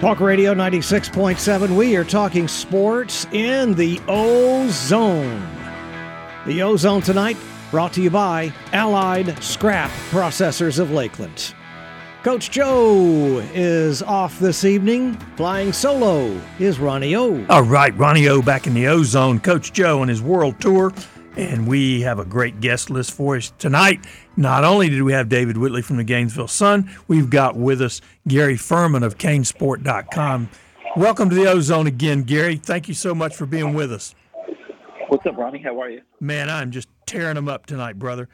[0.00, 1.76] Talk Radio 96.7.
[1.76, 5.44] We are talking sports in the Ozone.
[6.46, 7.36] The Ozone tonight
[7.72, 11.52] brought to you by Allied Scrap Processors of Lakeland.
[12.22, 15.14] Coach Joe is off this evening.
[15.36, 17.44] Flying solo is Ronnie O.
[17.48, 19.40] All right, Ronnie O back in the Ozone.
[19.40, 20.92] Coach Joe on his world tour.
[21.38, 24.04] And we have a great guest list for us tonight.
[24.36, 28.00] Not only did we have David Whitley from the Gainesville Sun, we've got with us
[28.26, 30.48] Gary Ferman of Canesport.com.
[30.96, 32.56] Welcome to the Ozone again, Gary.
[32.56, 34.16] Thank you so much for being with us.
[35.06, 35.62] What's up, Ronnie?
[35.62, 36.02] How are you?
[36.18, 38.28] Man, I'm just tearing them up tonight, brother.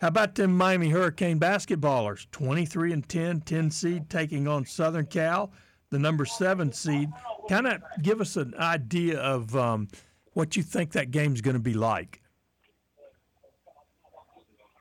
[0.00, 2.26] How about them Miami Hurricane basketballers?
[2.32, 5.52] 23 and 10, 10 seed taking on Southern Cal,
[5.90, 7.08] the number seven seed.
[7.48, 9.86] Kind of give us an idea of um,
[10.32, 12.20] what you think that game's going to be like.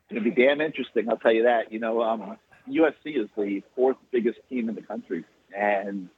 [0.10, 1.10] Going to be damn interesting.
[1.10, 1.72] I'll tell you that.
[1.72, 2.38] You know, um,
[2.70, 6.10] USC is the fourth biggest team in the country, and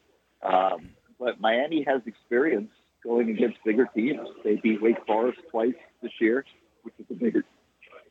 [0.43, 2.69] um, but Miami has experience
[3.03, 4.27] going against bigger teams.
[4.43, 6.45] They beat Wake Forest twice this year,
[6.83, 7.43] which is a bigger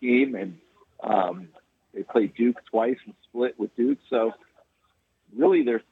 [0.00, 0.58] team, and
[1.02, 1.48] um,
[1.94, 3.98] they played Duke twice and split with Duke.
[4.10, 4.32] So
[5.36, 5.82] really, they're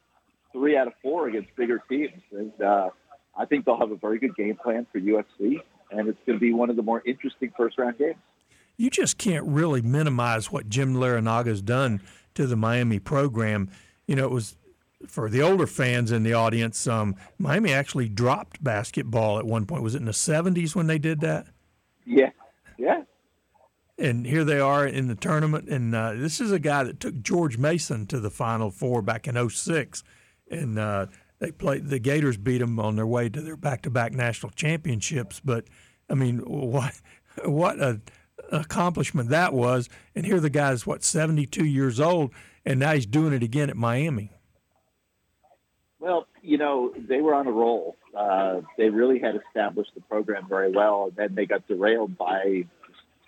[0.53, 2.91] three out of four against bigger teams, and uh,
[3.37, 6.41] I think they'll have a very good game plan for USC, and it's going to
[6.41, 8.17] be one of the more interesting first round games.
[8.77, 12.01] You just can't really minimize what Jim Larranaga's done
[12.35, 13.71] to the Miami program.
[14.07, 14.57] You know, it was
[15.07, 16.87] for the older fans in the audience.
[16.87, 19.83] Um, Miami actually dropped basketball at one point.
[19.83, 21.47] Was it in the '70s when they did that?
[22.05, 22.31] Yeah,
[22.79, 23.03] yeah.
[23.99, 25.69] and here they are in the tournament.
[25.69, 29.27] And uh, this is a guy that took George Mason to the Final Four back
[29.27, 30.05] in 06.
[30.51, 31.07] And uh,
[31.39, 35.41] they played the Gators beat them on their way to their back-to-back national championships.
[35.45, 35.65] But
[36.09, 37.01] I mean, what
[37.45, 38.01] what a
[38.51, 39.89] accomplishment that was!
[40.15, 42.33] And here the guy is, what 72 years old,
[42.65, 44.31] and now he's doing it again at Miami.
[45.99, 47.97] Well, you know, they were on a roll.
[48.17, 52.65] Uh, they really had established the program very well, and then they got derailed by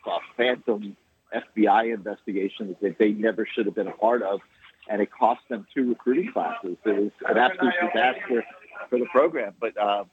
[0.07, 0.97] a phantom
[1.35, 4.41] FBI investigation that they never should have been a part of,
[4.89, 6.77] and it cost them two recruiting classes.
[6.85, 8.45] It was an absolute disaster
[8.89, 10.05] for the program, but uh,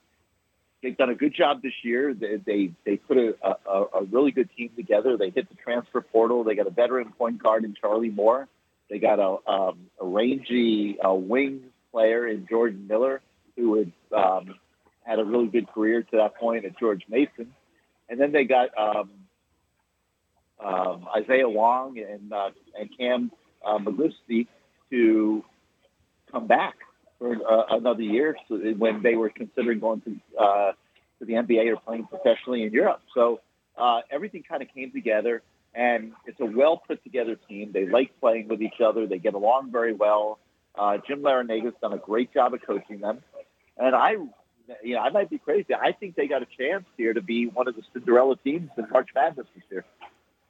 [0.85, 2.13] they've done a good job this year.
[2.13, 5.17] They they, they put a, a, a really good team together.
[5.17, 6.43] They hit the transfer portal.
[6.43, 8.47] They got a veteran point guard in Charlie Moore.
[8.87, 13.21] They got a, um, a rangy uh, wing player in Jordan Miller,
[13.55, 14.55] who had um,
[15.03, 17.51] had a really good career to that point at George Mason.
[18.07, 19.09] And then they got um,
[20.63, 23.31] um, Isaiah Wong and uh, and Cam
[23.65, 24.45] uh, McGusty
[24.91, 25.43] to
[26.31, 26.75] come back
[27.25, 30.71] for uh, another year when they were considering going to uh,
[31.19, 33.01] to the NBA or playing professionally in Europe.
[33.13, 33.39] So
[33.77, 35.41] uh, everything kind of came together,
[35.73, 37.71] and it's a well put together team.
[37.73, 39.07] They like playing with each other.
[39.07, 40.39] They get along very well.
[40.77, 43.23] Uh, Jim Larranaga's done a great job of coaching them,
[43.77, 44.11] and I,
[44.83, 45.73] you know, I might be crazy.
[45.73, 48.85] I think they got a chance here to be one of the Cinderella teams in
[48.91, 49.85] March Madness this year.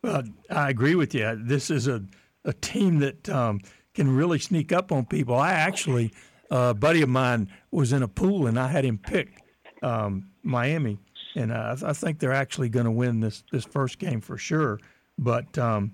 [0.01, 1.39] Well, I agree with you.
[1.39, 2.03] This is a,
[2.43, 3.61] a team that um,
[3.93, 5.35] can really sneak up on people.
[5.35, 6.11] I actually,
[6.51, 9.41] a buddy of mine was in a pool and I had him pick
[9.81, 10.99] um, Miami,
[11.35, 14.79] and uh, I think they're actually going to win this this first game for sure.
[15.17, 15.91] But um,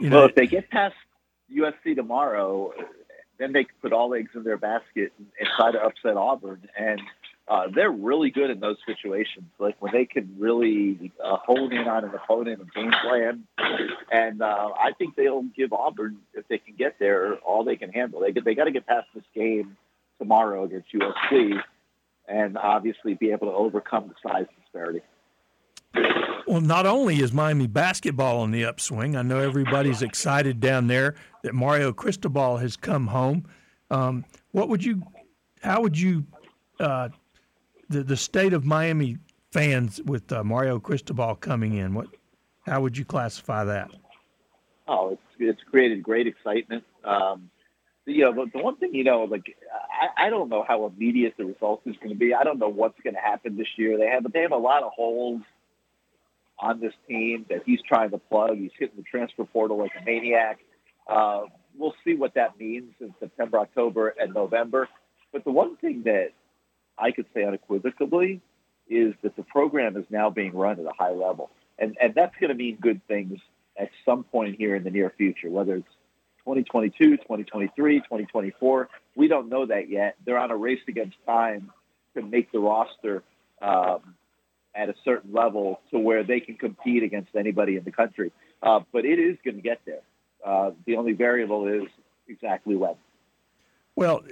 [0.00, 0.94] you know, well, if they get past
[1.54, 2.72] USC tomorrow,
[3.38, 6.68] then they can put all eggs in their basket and, and try to upset Auburn.
[6.78, 7.00] And
[7.46, 11.86] uh, they're really good in those situations, like when they can really uh, hone in
[11.86, 13.44] on an opponent and game plan.
[14.10, 17.92] And uh, I think they'll give Auburn, if they can get there, all they can
[17.92, 18.20] handle.
[18.20, 19.76] They they got to get past this game
[20.18, 21.60] tomorrow against USC,
[22.26, 25.02] and obviously be able to overcome the size disparity.
[26.46, 31.14] Well, not only is Miami basketball on the upswing, I know everybody's excited down there
[31.42, 33.46] that Mario Cristobal has come home.
[33.90, 35.02] Um, what would you,
[35.62, 36.24] how would you,
[36.80, 37.08] uh,
[37.88, 39.18] the the state of Miami
[39.52, 41.94] fans with uh, Mario Cristobal coming in?
[41.94, 42.08] What,
[42.66, 43.90] how would you classify that?
[44.88, 46.84] Oh, it's it's created great excitement.
[47.04, 47.50] Um,
[48.06, 49.56] you know, the, one thing you know, like
[49.90, 52.34] I, I don't know how immediate the result is going to be.
[52.34, 53.96] I don't know what's going to happen this year.
[53.98, 55.42] They have they have a lot of holes
[56.58, 58.56] on this team that he's trying to plug.
[58.56, 60.58] He's hitting the transfer portal like a maniac.
[61.08, 61.42] Uh,
[61.76, 64.88] we'll see what that means in September, October, and November.
[65.32, 66.30] But the one thing that
[66.98, 68.40] I could say unequivocally
[68.88, 71.50] is that the program is now being run at a high level.
[71.78, 73.40] And, and that's going to mean good things
[73.76, 75.88] at some point here in the near future, whether it's
[76.40, 78.88] 2022, 2023, 2024.
[79.16, 80.16] We don't know that yet.
[80.24, 81.72] They're on a race against time
[82.14, 83.22] to make the roster
[83.60, 84.14] um,
[84.74, 88.30] at a certain level to where they can compete against anybody in the country.
[88.62, 90.02] Uh, but it is going to get there.
[90.44, 91.84] Uh, the only variable is
[92.28, 92.94] exactly when.
[93.96, 94.22] Well,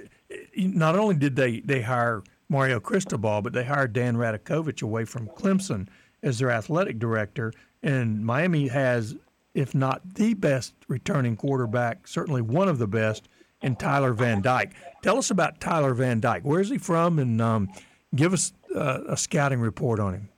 [0.55, 2.23] not only did they, they hire
[2.53, 5.87] Mario Cristobal, but they hired Dan Radakovich away from Clemson
[6.21, 7.51] as their athletic director.
[7.81, 9.15] And Miami has,
[9.55, 13.27] if not the best returning quarterback, certainly one of the best
[13.63, 14.73] in Tyler Van Dyke.
[15.01, 16.43] Tell us about Tyler Van Dyke.
[16.43, 17.17] Where's he from?
[17.17, 17.69] And um,
[18.15, 20.29] give us uh, a scouting report on him.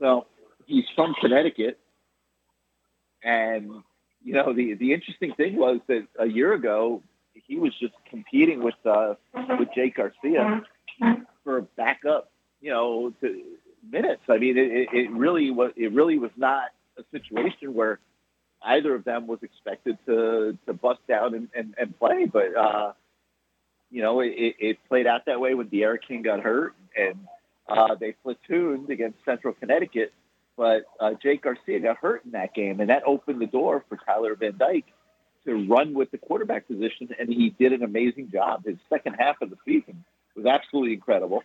[0.00, 0.26] Well,
[0.66, 1.78] he's from Connecticut.
[3.22, 3.82] And,
[4.24, 7.02] you know, the, the interesting thing was that a year ago,
[7.46, 9.14] he was just competing with uh,
[9.58, 10.62] with Jake Garcia
[11.44, 13.42] for backup, you know, to
[13.90, 14.22] minutes.
[14.28, 17.98] I mean, it, it really was it really was not a situation where
[18.64, 22.92] either of them was expected to to bust down and, and, and play, but uh,
[23.90, 27.18] you know, it, it played out that way when D'Eriq King got hurt, and
[27.68, 30.12] uh, they platooned against Central Connecticut.
[30.56, 33.98] But uh, Jake Garcia got hurt in that game, and that opened the door for
[33.98, 34.86] Tyler Van Dyke
[35.44, 38.64] to run with the quarterback position, and he did an amazing job.
[38.64, 40.04] His second half of the season
[40.36, 41.42] was absolutely incredible.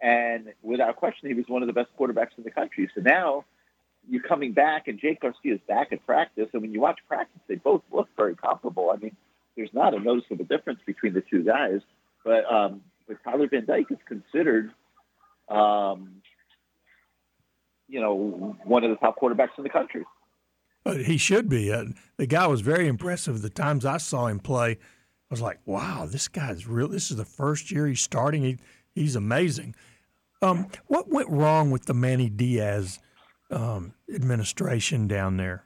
[0.00, 2.90] And without question, he was one of the best quarterbacks in the country.
[2.94, 3.44] So now
[4.08, 6.48] you're coming back, and Jake Garcia is back at practice.
[6.52, 8.90] And when you watch practice, they both look very comparable.
[8.92, 9.16] I mean,
[9.56, 11.80] there's not a noticeable difference between the two guys.
[12.24, 14.72] But um, but Tyler Van Dyke is considered,
[15.48, 16.22] um,
[17.88, 20.04] you know, one of the top quarterbacks in the country.
[21.04, 21.72] He should be.
[21.72, 23.42] Uh, the guy was very impressive.
[23.42, 24.78] The times I saw him play,
[25.32, 28.42] was like, "Wow, this guy's real." This is the first year he's starting.
[28.42, 28.58] He,
[28.94, 29.74] he's amazing.
[30.42, 32.98] Um, what went wrong with the Manny Diaz
[33.50, 35.64] um, administration down there?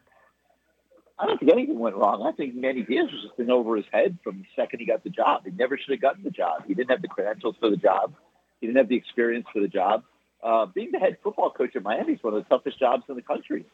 [1.19, 2.23] I don't think anything went wrong.
[2.23, 5.03] I think Manny Diaz was just in over his head from the second he got
[5.03, 5.43] the job.
[5.45, 6.65] He never should have gotten the job.
[6.67, 8.15] He didn't have the credentials for the job.
[8.61, 10.05] He didn't have the experience for the job.
[10.43, 13.17] Uh, being the head football coach at Miami is one of the toughest jobs in
[13.17, 13.65] the country,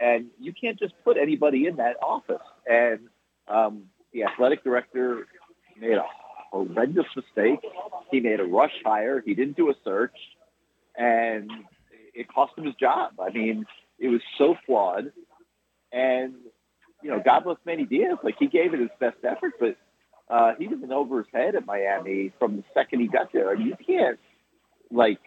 [0.00, 2.46] and you can't just put anybody in that office.
[2.66, 3.08] And
[3.48, 5.26] um, the athletic director
[5.80, 6.04] made a
[6.50, 7.60] horrendous mistake.
[8.10, 9.22] He made a rush hire.
[9.24, 10.16] He didn't do a search,
[10.96, 11.50] and
[12.14, 13.12] it cost him his job.
[13.20, 13.66] I mean,
[13.98, 15.12] it was so flawed.
[15.92, 16.34] And
[17.02, 18.18] you know, God bless Manny Diaz.
[18.22, 19.76] Like he gave it his best effort, but
[20.28, 23.50] uh, he was in over his head at Miami from the second he got there.
[23.50, 24.18] I mean, you can't
[24.90, 25.18] like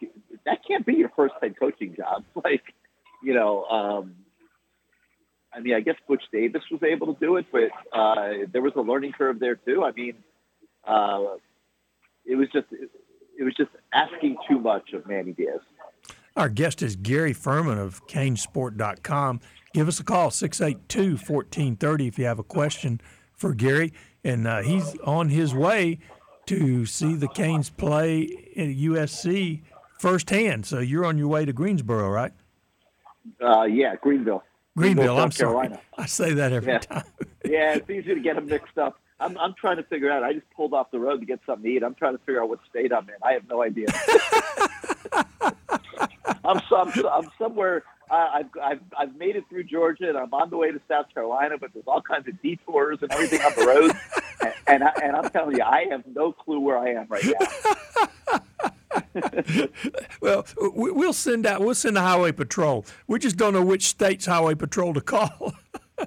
[0.46, 2.24] that can't be your first head coaching job.
[2.44, 2.64] Like,
[3.24, 4.16] you know, um,
[5.54, 8.74] I mean, I guess Butch Davis was able to do it, but uh, there was
[8.76, 9.84] a learning curve there too.
[9.84, 10.14] I mean,
[10.88, 11.36] uh,
[12.26, 15.60] it was just it was just asking too much of Manny Diaz.
[16.36, 19.42] Our guest is Gary Ferman of CaneSport.com.
[19.74, 23.02] Give us a call, 682 1430, if you have a question
[23.34, 23.92] for Gary.
[24.24, 26.00] And uh, he's on his way
[26.46, 29.62] to see the Canes play at USC
[30.00, 30.66] firsthand.
[30.66, 32.34] So you're on your way to Greensboro, right?
[33.42, 34.44] Uh, yeah, Greenville.
[34.76, 35.54] Greenville, Greenville I'm sorry.
[35.54, 35.82] Carolina.
[35.98, 36.80] I say that every yeah.
[36.80, 37.04] time.
[37.46, 39.00] yeah, it's easy to get them mixed up.
[39.20, 40.24] I'm, I'm trying to figure out.
[40.24, 41.84] I just pulled off the road to get something to eat.
[41.84, 43.16] I'm trying to figure out what state I'm in.
[43.24, 43.88] I have no idea.
[46.44, 47.84] I'm, some, I'm somewhere.
[48.10, 51.08] Uh, I've, I've I've made it through Georgia and I'm on the way to South
[51.14, 53.92] Carolina, but there's all kinds of detours and everything on the road.
[54.42, 57.26] and and, I, and I'm telling you, I have no clue where I am right
[57.26, 57.48] now.
[60.22, 61.62] well, we'll send out.
[61.62, 62.86] We'll send the highway patrol.
[63.08, 65.54] We just don't know which state's highway patrol to call.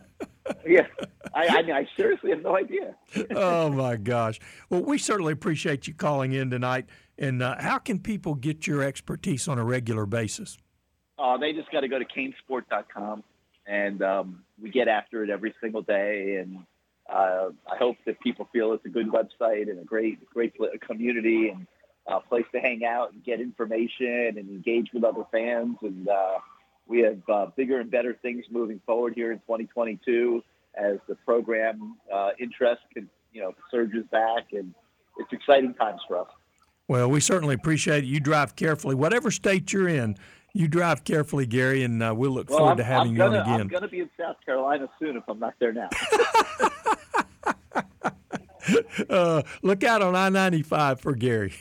[0.67, 0.87] yeah,
[1.35, 2.95] I, I, I seriously have no idea.
[3.35, 4.41] oh my gosh!
[4.69, 6.87] Well, we certainly appreciate you calling in tonight.
[7.19, 10.57] And uh, how can people get your expertise on a regular basis?
[11.19, 13.23] Uh, they just got to go to canesport.com,
[13.67, 16.37] and um, we get after it every single day.
[16.37, 16.65] And
[17.13, 21.51] uh, I hope that people feel it's a good website and a great, great community
[21.51, 21.67] and
[22.07, 25.77] a place to hang out and get information and engage with other fans.
[25.83, 26.39] And uh,
[26.87, 30.43] we have uh, bigger and better things moving forward here in 2022
[30.77, 34.75] as the program uh, interest can, you know, surges back, and
[35.19, 36.29] it's exciting times for us.
[36.89, 38.07] Well, we certainly appreciate it.
[38.07, 40.17] You drive carefully, whatever state you're in.
[40.53, 43.23] You drive carefully, Gary, and uh, we'll look well, forward I'm, to having I'm you
[43.23, 43.61] on again.
[43.61, 45.89] I'm going to be in South Carolina soon if I'm not there now.
[49.11, 51.55] uh, look out on I 95 for Gary.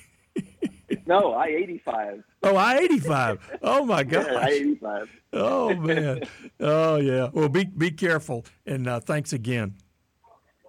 [1.09, 2.23] No, I 85.
[2.43, 3.57] Oh, I 85.
[3.63, 4.27] Oh, my gosh.
[4.31, 5.09] Yeah, I 85.
[5.33, 6.21] Oh, man.
[6.59, 7.29] Oh, yeah.
[7.33, 9.73] Well, be, be careful, and uh, thanks again.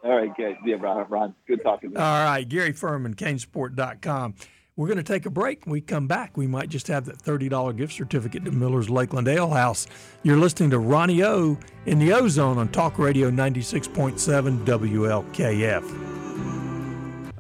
[0.03, 0.57] All right, good.
[0.64, 2.03] Yeah, Ron, Ron good talking to you.
[2.03, 4.35] All right, Gary Ferman, canesport.com.
[4.76, 5.66] We're going to take a break.
[5.66, 9.29] When we come back, we might just have that $30 gift certificate to Miller's Lakeland
[9.29, 9.87] Ale House.
[10.22, 16.09] You're listening to Ronnie O in the Ozone on Talk Radio 96.7 WLKF.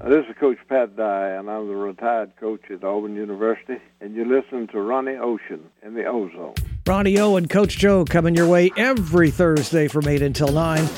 [0.02, 4.24] This is Coach Pat Dye, and I'm the retired coach at Auburn University, and you're
[4.24, 6.54] listening to Ronnie Ocean in the Ozone.
[6.86, 10.88] Ronnie O and Coach Joe coming your way every Thursday from 8 until 9.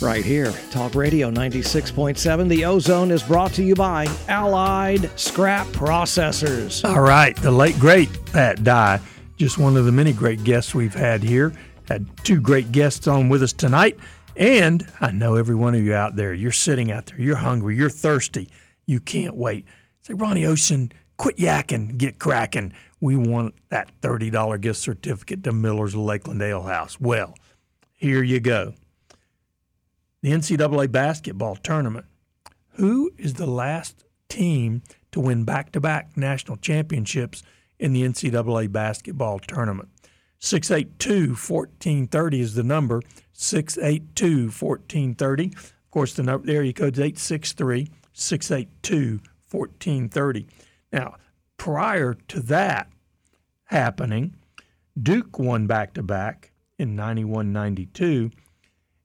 [0.00, 2.48] Right here, Talk Radio 96.7.
[2.48, 6.88] The Ozone is brought to you by Allied Scrap Processors.
[6.88, 8.98] All right, the late, great Pat Dye,
[9.36, 11.52] just one of the many great guests we've had here.
[11.86, 13.98] Had two great guests on with us tonight.
[14.38, 17.74] And I know every one of you out there, you're sitting out there, you're hungry,
[17.76, 18.48] you're thirsty,
[18.86, 19.66] you can't wait.
[20.02, 22.72] Say, Ronnie Ocean, quit yakking, get cracking.
[23.00, 27.00] We want that $30 gift certificate to Miller's Lakeland Ale House.
[27.00, 27.34] Well,
[27.94, 28.74] here you go.
[30.22, 32.06] The NCAA basketball tournament.
[32.74, 37.42] Who is the last team to win back to back national championships
[37.80, 39.88] in the NCAA basketball tournament?
[40.38, 43.02] 682 1430 is the number.
[43.32, 45.52] 682 1430.
[45.54, 49.20] Of course, the number, area code is 863 682
[49.50, 50.46] 1430.
[50.92, 51.16] Now,
[51.56, 52.88] prior to that
[53.64, 54.34] happening,
[55.00, 58.30] Duke won back to back in 91 92.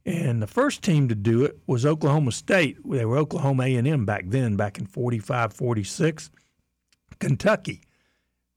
[0.05, 2.77] And the first team to do it was Oklahoma State.
[2.85, 6.29] They were Oklahoma A&M back then, back in 45 46.
[7.19, 7.81] Kentucky,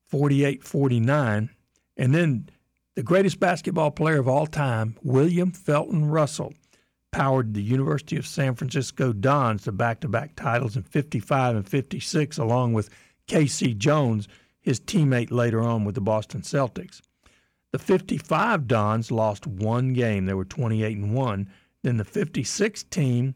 [0.08, 1.50] 48 49.
[1.96, 2.48] And then
[2.96, 6.54] the greatest basketball player of all time, William Felton Russell,
[7.12, 11.68] powered the University of San Francisco Dons to back to back titles in 55 and
[11.68, 12.88] 56, along with
[13.26, 13.74] K.C.
[13.74, 14.28] Jones,
[14.60, 17.02] his teammate later on with the Boston Celtics.
[17.72, 20.24] The 55 Dons lost one game.
[20.24, 21.50] They were 28 and 1.
[21.82, 23.34] Then the 56 team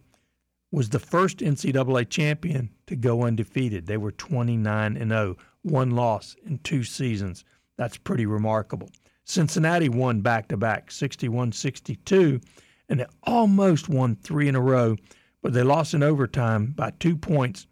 [0.73, 3.87] was the first NCAA champion to go undefeated.
[3.87, 7.44] They were 29 and 0, one loss in two seasons.
[7.77, 8.88] That's pretty remarkable.
[9.31, 12.40] Cincinnati won back to back, 61 62,
[12.88, 14.97] and they almost won three in a row,
[15.40, 17.66] but they lost in overtime by two points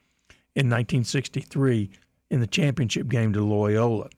[0.55, 1.91] in 1963
[2.31, 4.09] in the championship game to Loyola.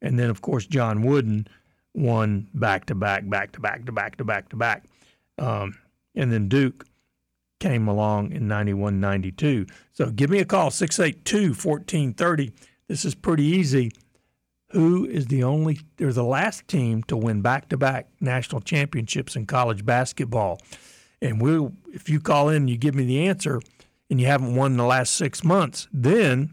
[0.00, 1.46] And then, of course, John Wooden
[1.94, 4.84] won back to back, back to back to back to back to back.
[5.38, 5.76] Um,
[6.14, 6.86] and then Duke
[7.60, 9.66] came along in 91 92.
[9.92, 12.52] So give me a call, 682 1430.
[12.88, 13.92] This is pretty easy
[14.76, 19.86] who is the only they're the last team to win back-to-back national championships in college
[19.86, 20.60] basketball.
[21.22, 23.62] And we'll if you call in and you give me the answer
[24.10, 26.52] and you haven't won in the last six months then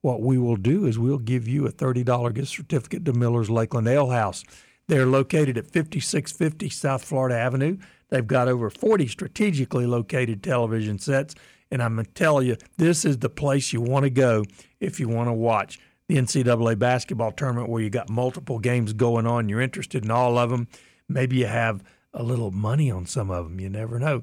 [0.00, 3.86] what we will do is we'll give you a $30 gift certificate to miller's lakeland
[3.86, 4.42] ale house.
[4.88, 7.78] They're located at 5650 south florida avenue.
[8.08, 11.36] They've got over 40 strategically located television sets
[11.70, 14.44] and i'm going to tell you this is the place you want to go
[14.80, 15.78] if you want to watch
[16.10, 19.48] the NCAA basketball tournament where you got multiple games going on.
[19.48, 20.66] You're interested in all of them.
[21.08, 23.60] Maybe you have a little money on some of them.
[23.60, 24.22] You never know.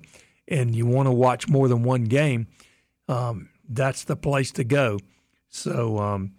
[0.50, 2.48] And you want to watch more than one game.
[3.08, 5.00] Um, that's the place to go.
[5.48, 6.34] So um,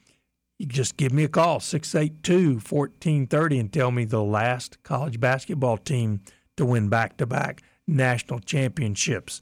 [0.59, 5.79] you just give me a call, 682 1430, and tell me the last college basketball
[5.79, 6.21] team
[6.59, 9.41] to win back to back national championships.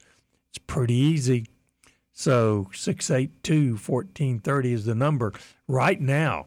[0.50, 1.46] It's pretty easy.
[2.18, 5.34] So 682 1430 is the number.
[5.68, 6.46] Right now,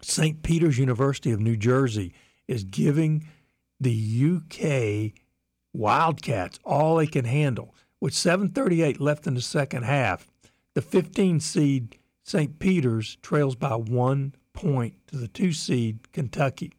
[0.00, 0.44] St.
[0.44, 2.14] Peter's University of New Jersey
[2.46, 3.26] is giving
[3.80, 5.20] the UK
[5.74, 7.74] Wildcats all they can handle.
[8.00, 10.30] With 738 left in the second half,
[10.74, 12.60] the 15 seed St.
[12.60, 16.72] Peter's trails by one point to the two seed Kentucky.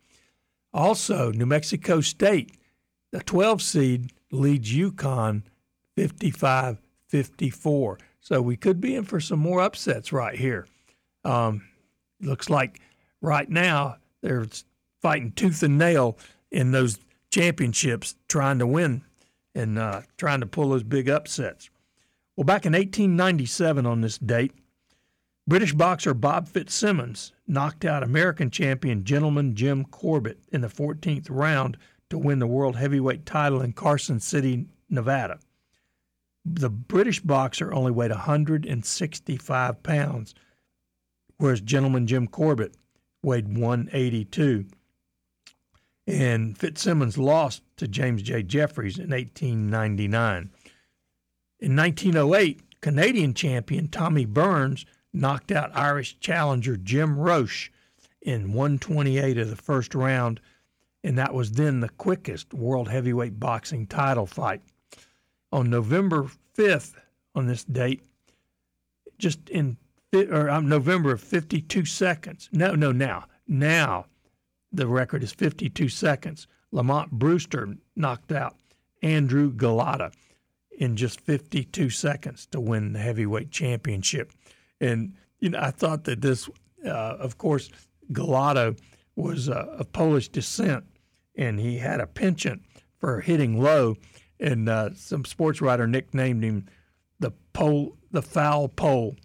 [0.73, 2.55] Also, New Mexico State,
[3.11, 5.43] the 12 seed, leads UConn
[5.97, 6.77] 55
[7.07, 7.99] 54.
[8.19, 10.67] So we could be in for some more upsets right here.
[11.23, 11.67] Um,
[12.21, 12.81] looks like
[13.21, 14.47] right now they're
[15.01, 16.17] fighting tooth and nail
[16.51, 16.99] in those
[17.31, 19.03] championships, trying to win
[19.53, 21.69] and uh, trying to pull those big upsets.
[22.35, 24.53] Well, back in 1897 on this date,
[25.47, 31.77] British boxer Bob Fitzsimmons knocked out American champion gentleman Jim Corbett in the 14th round
[32.09, 35.39] to win the world heavyweight title in Carson City, Nevada.
[36.49, 40.33] The British boxer only weighed 165 pounds,
[41.37, 42.75] whereas gentleman Jim Corbett
[43.21, 44.65] weighed 182.
[46.07, 48.43] And Fitzsimmons lost to James J.
[48.43, 50.49] Jeffries in 1899.
[51.59, 57.71] In 1908, Canadian champion Tommy Burns knocked out Irish challenger Jim Roche
[58.21, 60.39] in 128 of the first round,
[61.03, 64.61] and that was then the quickest world heavyweight boxing title fight.
[65.51, 66.95] On November 5th,
[67.35, 68.03] on this date,
[69.17, 69.77] just in
[70.13, 72.49] or um, November of 52 seconds.
[72.51, 74.05] No, no, now, now
[74.71, 76.47] the record is 52 seconds.
[76.71, 78.55] Lamon Brewster knocked out
[79.01, 80.13] Andrew Golota
[80.77, 84.31] in just 52 seconds to win the heavyweight championship.
[84.79, 86.49] And you know, I thought that this,
[86.85, 87.69] uh, of course,
[88.11, 88.77] Golota
[89.15, 90.85] was uh, of Polish descent,
[91.35, 92.63] and he had a penchant
[92.97, 93.95] for hitting low.
[94.39, 96.67] And uh, some sports writer nicknamed him
[97.19, 99.15] the pole, the foul pole,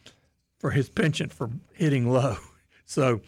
[0.58, 2.36] for his penchant for hitting low.
[2.84, 3.22] So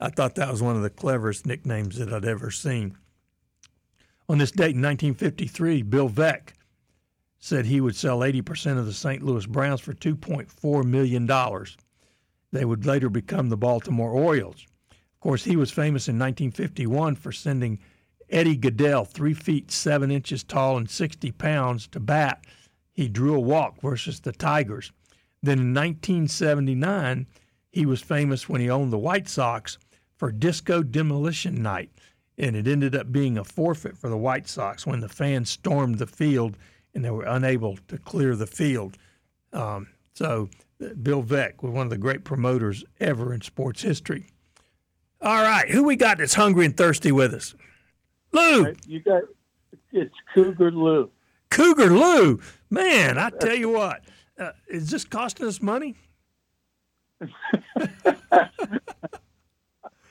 [0.00, 2.96] I thought that was one of the cleverest nicknames that I'd ever seen.
[4.28, 6.54] On this date in 1953, Bill Veeck
[7.38, 9.22] said he would sell 80% of the St.
[9.22, 11.30] Louis Browns for $2.4 million.
[12.50, 14.66] They would later become the Baltimore Orioles.
[14.90, 17.78] Of course, he was famous in 1951 for sending
[18.34, 22.44] Eddie Gaedel, three feet seven inches tall and 60 pounds, to bat.
[22.92, 24.90] He drew a walk versus the Tigers.
[25.40, 27.26] Then in 1979,
[27.70, 29.78] he was famous when he owned the White Sox
[30.16, 31.90] for Disco Demolition Night,
[32.36, 35.98] and it ended up being a forfeit for the White Sox when the fans stormed
[35.98, 36.56] the field
[36.92, 38.96] and they were unable to clear the field.
[39.52, 40.48] Um, so
[40.82, 44.26] uh, Bill Veeck was one of the great promoters ever in sports history.
[45.20, 47.54] All right, who we got that's hungry and thirsty with us?
[48.34, 48.74] Lou.
[48.86, 49.22] You got
[49.92, 51.10] it's Cougar Lou.
[51.50, 54.04] Cougar Lou, man, I tell you what,
[54.38, 55.94] uh, is this costing us money?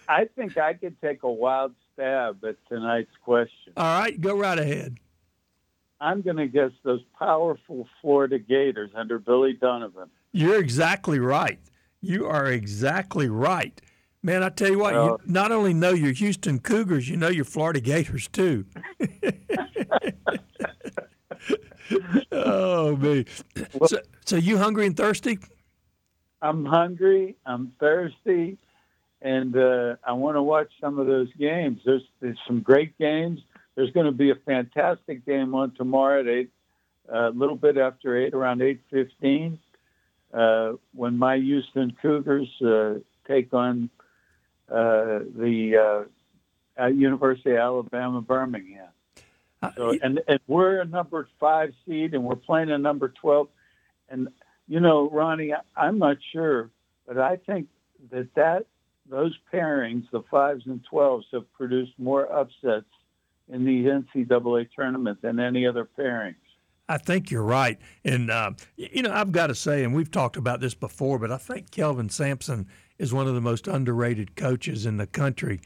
[0.07, 3.73] I think I could take a wild stab at tonight's question.
[3.75, 4.97] All right, go right ahead.
[5.99, 10.09] I'm going to guess those powerful Florida Gators under Billy Donovan.
[10.31, 11.59] You're exactly right.
[12.01, 13.79] You are exactly right.
[14.25, 17.27] Man, I tell you what, well, you not only know your Houston Cougars, you know
[17.27, 18.65] your Florida Gators too.
[22.31, 23.25] oh me.
[23.73, 25.39] Well, so, so you hungry and thirsty?
[26.41, 27.35] I'm hungry.
[27.45, 28.57] I'm thirsty,
[29.21, 31.81] and uh, I want to watch some of those games.
[31.85, 33.41] There's there's some great games.
[33.75, 36.49] There's going to be a fantastic game on tomorrow at eight,
[37.09, 39.59] a uh, little bit after eight, around eight fifteen,
[40.33, 44.02] uh, when my Houston Cougars uh, take on uh,
[44.69, 46.07] the
[46.79, 48.87] uh, University of Alabama Birmingham.
[49.77, 53.47] So, and, and we're a number five seed, and we're playing a number twelve.
[54.09, 54.27] And
[54.67, 56.69] you know, Ronnie, I, am not sure,
[57.07, 57.67] but I think
[58.11, 58.65] that that
[59.09, 62.87] those pairings, the fives and twelves, have produced more upsets
[63.49, 66.35] in the NCAA tournament than any other pairings.
[66.89, 70.35] I think you're right, and uh, you know I've got to say, and we've talked
[70.35, 72.67] about this before, but I think Kelvin Sampson
[72.99, 75.61] is one of the most underrated coaches in the country.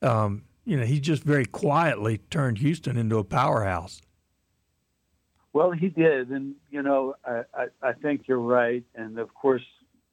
[0.00, 4.00] Um, you know, he just very quietly turned Houston into a powerhouse.
[5.52, 8.84] Well, he did, and you know, I, I, I think you're right.
[8.94, 9.62] And of course,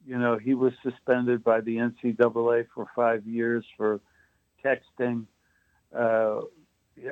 [0.06, 4.02] you know, he was suspended by the NCAA for five years for
[4.64, 5.26] texting.
[5.96, 6.42] Uh,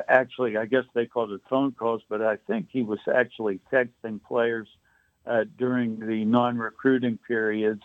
[0.08, 4.22] actually, I guess they called it phone calls, but I think he was actually texting
[4.24, 4.68] players
[5.26, 7.84] uh, during the non-recruiting periods,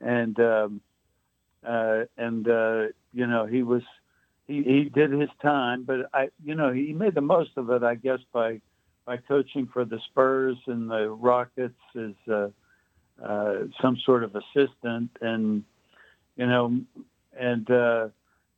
[0.00, 0.80] and um,
[1.66, 3.82] uh, and uh, you know, he was
[4.46, 7.82] he, he did his time, but I, you know, he made the most of it,
[7.82, 8.60] I guess, by
[9.04, 12.48] by coaching for the Spurs and the Rockets as uh,
[13.22, 15.64] uh, some sort of assistant, and
[16.36, 16.80] you know,
[17.38, 17.66] and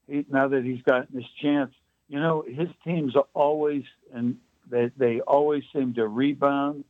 [0.08, 1.72] he, now that he's gotten his chance,
[2.10, 4.36] you know, his teams are always and
[4.68, 6.84] they they always seem to rebound,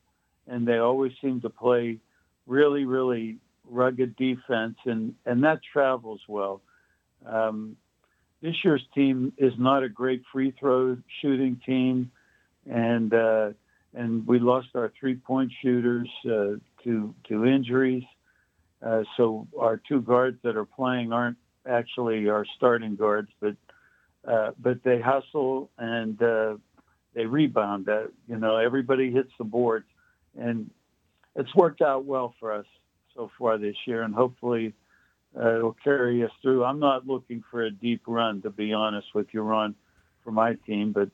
[0.48, 1.98] and they always seem to play
[2.46, 6.62] really really rugged defense, and and that travels well.
[7.24, 7.76] Um,
[8.42, 12.10] this year's team is not a great free throw shooting team
[12.68, 13.50] and uh,
[13.94, 18.04] and we lost our three point shooters uh, to to injuries.
[18.84, 21.36] Uh, so our two guards that are playing aren't
[21.68, 23.54] actually our starting guards, but
[24.26, 26.56] uh, but they hustle and uh,
[27.14, 27.88] they rebound.
[27.88, 29.86] Uh, you know, everybody hits the boards,
[30.38, 30.70] and
[31.36, 32.66] it's worked out well for us
[33.14, 34.02] so far this year.
[34.02, 34.74] And hopefully,
[35.38, 36.64] uh, it'll carry us through.
[36.64, 39.74] I'm not looking for a deep run, to be honest with you, Ron,
[40.22, 41.08] for my team, but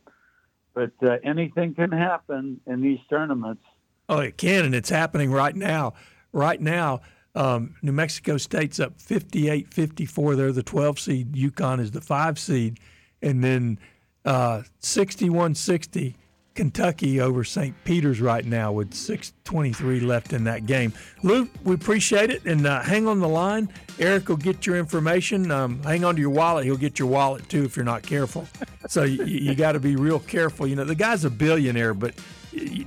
[0.75, 3.63] but uh, anything can happen in these tournaments.
[4.11, 5.95] Oh, it can, and it's happening right now.
[6.33, 7.01] Right now,
[7.35, 10.37] um, New Mexico State's up 58 54.
[10.37, 11.33] They're the 12 seed.
[11.33, 12.79] UConn is the 5 seed.
[13.23, 13.79] And then
[14.25, 16.17] uh, 61 60
[16.55, 17.75] Kentucky over St.
[17.85, 20.91] Peter's right now with 6:23 left in that game.
[21.23, 23.69] Lou, we appreciate it, and uh, hang on the line.
[23.99, 25.51] Eric will get your information.
[25.51, 28.47] Um, hang on to your wallet; he'll get your wallet too if you're not careful.
[28.89, 30.67] So you, you got to be real careful.
[30.67, 32.15] You know, the guy's a billionaire, but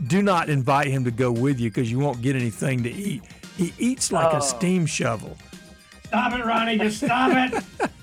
[0.08, 3.22] do not invite him to go with you because you won't get anything to eat.
[3.56, 4.38] He eats like Oh.
[4.38, 5.38] a steam shovel.
[6.08, 6.80] Stop it, Ronnie.
[6.80, 7.64] Just stop it.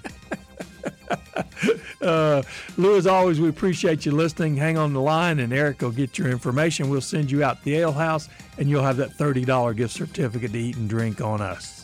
[2.03, 2.43] Uh,
[2.77, 4.55] Lou, as always, we appreciate you listening.
[4.55, 6.91] Hang on the line, and Eric will get your information.
[6.91, 8.29] We'll send you out the ale house,
[8.59, 11.76] and you'll have that $30 gift certificate to eat and drink on us.